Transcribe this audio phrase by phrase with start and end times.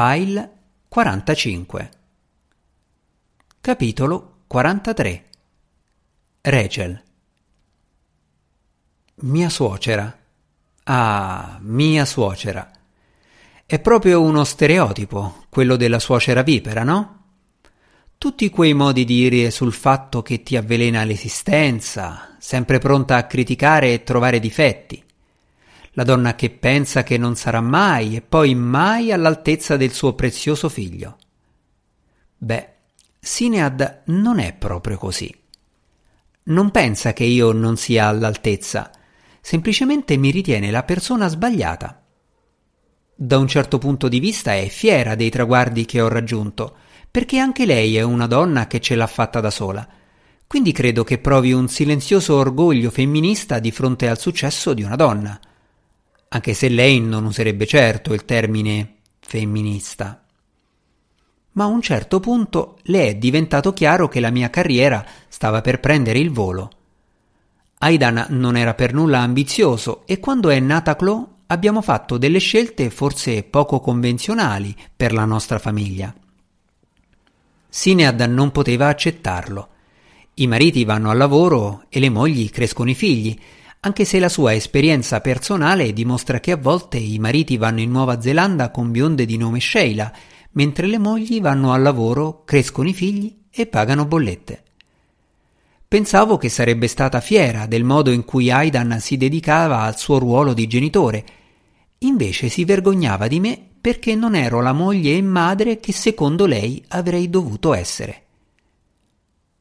[0.00, 0.50] File
[0.86, 1.90] 45
[3.60, 5.24] Capitolo 43
[6.42, 7.02] Rachel
[9.22, 10.16] Mia suocera.
[10.84, 12.70] Ah, mia suocera.
[13.66, 17.24] È proprio uno stereotipo, quello della suocera vipera, no?
[18.18, 23.94] Tutti quei modi di dire sul fatto che ti avvelena l'esistenza, sempre pronta a criticare
[23.94, 25.06] e trovare difetti.
[25.98, 30.68] La donna che pensa che non sarà mai e poi mai all'altezza del suo prezioso
[30.68, 31.18] figlio.
[32.36, 32.68] Beh,
[33.18, 35.34] Sinead non è proprio così.
[36.44, 38.92] Non pensa che io non sia all'altezza,
[39.40, 42.00] semplicemente mi ritiene la persona sbagliata.
[43.16, 46.76] Da un certo punto di vista è fiera dei traguardi che ho raggiunto,
[47.10, 49.84] perché anche lei è una donna che ce l'ha fatta da sola.
[50.46, 55.40] Quindi credo che provi un silenzioso orgoglio femminista di fronte al successo di una donna,
[56.28, 60.24] anche se lei non userebbe certo il termine femminista.
[61.52, 65.80] Ma a un certo punto le è diventato chiaro che la mia carriera stava per
[65.80, 66.70] prendere il volo
[67.80, 72.90] Aidan non era per nulla ambizioso e quando è nata Chloe abbiamo fatto delle scelte
[72.90, 76.12] forse poco convenzionali per la nostra famiglia.
[77.68, 79.68] Sinead non poteva accettarlo.
[80.34, 83.38] I mariti vanno al lavoro e le mogli crescono i figli,
[83.80, 88.20] anche se la sua esperienza personale dimostra che a volte i mariti vanno in Nuova
[88.20, 90.12] Zelanda con bionde di nome Sheila,
[90.52, 94.62] mentre le mogli vanno al lavoro, crescono i figli e pagano bollette.
[95.86, 100.52] Pensavo che sarebbe stata fiera del modo in cui Aidan si dedicava al suo ruolo
[100.52, 101.24] di genitore.
[101.98, 106.84] Invece si vergognava di me perché non ero la moglie e madre che secondo lei
[106.88, 108.22] avrei dovuto essere.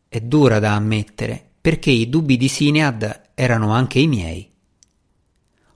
[0.09, 4.51] È dura da ammettere, perché i dubbi di Sinead erano anche i miei.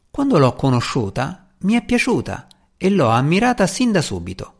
[0.09, 4.53] Quando l'ho conosciuta, mi è piaciuta e l'ho ammirata sin da subito.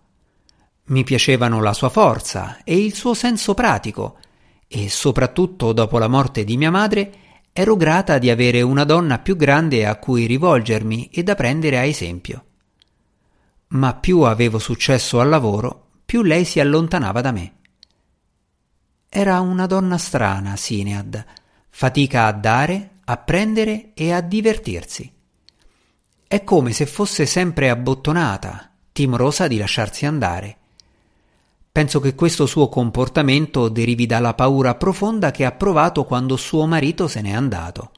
[0.90, 4.20] Mi piacevano la sua forza e il suo senso pratico,
[4.68, 7.14] e soprattutto dopo la morte di mia madre
[7.52, 11.84] ero grata di avere una donna più grande a cui rivolgermi e da prendere a
[11.84, 12.46] esempio.
[13.70, 17.54] Ma più avevo successo al lavoro, più lei si allontanava da me.
[19.10, 21.26] Era una donna strana, Sinead,
[21.68, 25.12] fatica a dare, a prendere e a divertirsi.
[26.26, 30.58] È come se fosse sempre abbottonata, timorosa di lasciarsi andare.
[31.74, 37.10] Penso che questo suo comportamento derivi dalla paura profonda che ha provato quando suo marito
[37.10, 37.92] se n'è andato.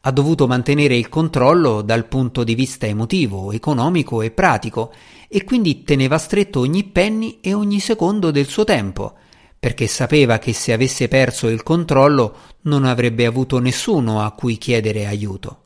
[0.00, 4.92] Ha dovuto mantenere il controllo dal punto di vista emotivo, economico e pratico
[5.28, 9.14] e quindi teneva stretto ogni penny e ogni secondo del suo tempo,
[9.58, 15.06] perché sapeva che se avesse perso il controllo non avrebbe avuto nessuno a cui chiedere
[15.06, 15.62] aiuto.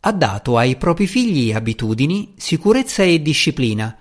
[0.00, 3.96] Ha dato ai propri figli abitudini, sicurezza e disciplina,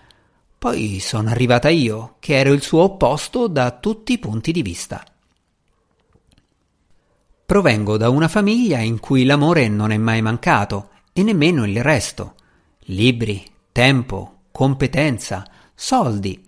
[0.58, 5.04] poi sono arrivata io, che ero il suo opposto da tutti i punti di vista.
[7.46, 12.36] Provengo da una famiglia in cui l'amore non è mai mancato e nemmeno il resto.
[12.86, 16.42] Libri, tempo, competenza, soldi.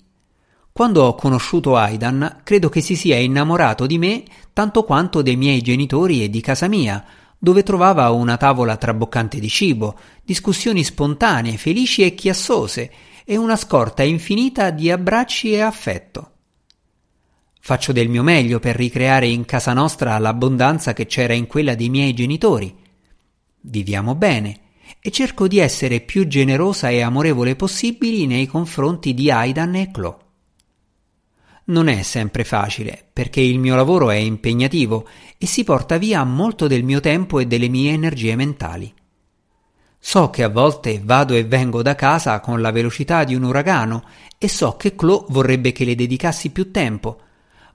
[0.73, 4.23] Quando ho conosciuto Aidan, credo che si sia innamorato di me
[4.53, 7.06] tanto quanto dei miei genitori e di casa mia,
[7.38, 12.91] dove trovava una tavola traboccante di cibo, discussioni spontanee, felici e chiassose,
[13.23, 16.31] e una scorta infinita di abbracci e affetto.
[17.59, 21.89] Faccio del mio meglio per ricreare in casa nostra l'abbondanza che c'era in quella dei
[21.89, 22.75] miei genitori.
[23.62, 24.62] Viviamo bene
[25.00, 30.22] e cerco di essere più generosa e amorevole possibili nei confronti di Aidan e Chloe.
[31.66, 35.07] Non è sempre facile, perché il mio lavoro è impegnativo
[35.38, 38.94] e si porta via molto del mio tempo e delle mie energie mentali.
[39.97, 44.03] So che a volte vado e vengo da casa con la velocità di un uragano
[44.38, 47.22] e so che Chloe vorrebbe che le dedicassi più tempo,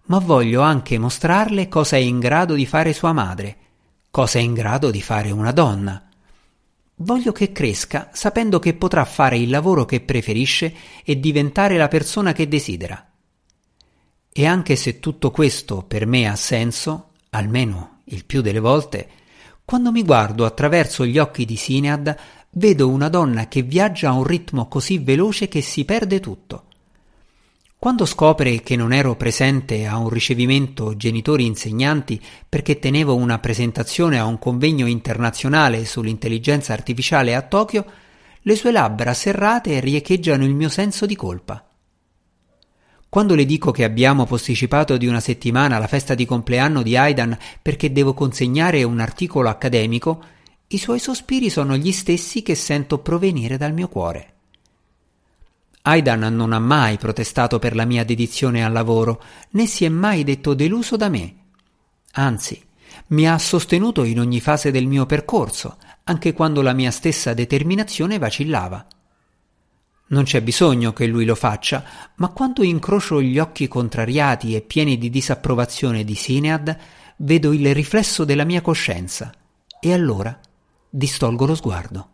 [0.09, 3.57] ma voglio anche mostrarle cosa è in grado di fare sua madre,
[4.11, 6.07] cosa è in grado di fare una donna.
[6.97, 12.35] Voglio che cresca sapendo che potrà fare il lavoro che preferisce e diventare la persona
[12.35, 13.08] che desidera.
[14.39, 19.09] E anche se tutto questo per me ha senso, almeno il più delle volte,
[19.65, 22.17] quando mi guardo attraverso gli occhi di Sinead,
[22.51, 26.67] vedo una donna che viaggia a un ritmo così veloce che si perde tutto.
[27.77, 34.25] Quando scopre che non ero presente a un ricevimento genitori-insegnanti perché tenevo una presentazione a
[34.25, 37.85] un convegno internazionale sull'intelligenza artificiale a Tokyo,
[38.43, 41.68] le sue labbra serrate riecheggiano il mio senso di colpa.
[43.09, 47.37] Quando le dico che abbiamo posticipato di una settimana la festa di compleanno di Aidan
[47.63, 50.23] perché devo consegnare un articolo accademico,
[50.69, 54.35] i suoi sospiri sono gli stessi che sento provenire dal mio cuore.
[55.83, 60.23] Aidan non ha mai protestato per la mia dedizione al lavoro, né si è mai
[60.23, 61.35] detto deluso da me.
[62.13, 62.63] Anzi,
[63.09, 68.19] mi ha sostenuto in ogni fase del mio percorso, anche quando la mia stessa determinazione
[68.19, 68.87] vacillava.
[70.09, 71.85] Non c'è bisogno che lui lo faccia,
[72.17, 76.77] ma quando incrocio gli occhi contrariati e pieni di disapprovazione di Sinead,
[77.19, 79.33] vedo il riflesso della mia coscienza
[79.81, 80.39] e allora
[80.89, 82.09] distolgo lo sguardo.